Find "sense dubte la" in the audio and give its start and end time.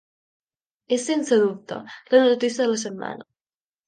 1.09-2.21